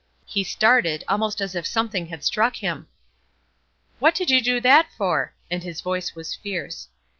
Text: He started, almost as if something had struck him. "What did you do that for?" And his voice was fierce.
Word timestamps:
He 0.25 0.43
started, 0.43 1.03
almost 1.07 1.41
as 1.41 1.53
if 1.53 1.67
something 1.67 2.07
had 2.07 2.23
struck 2.23 2.55
him. 2.55 2.87
"What 3.99 4.15
did 4.15 4.31
you 4.31 4.41
do 4.41 4.59
that 4.61 4.87
for?" 4.97 5.35
And 5.51 5.61
his 5.61 5.79
voice 5.81 6.15
was 6.15 6.33
fierce. 6.33 6.87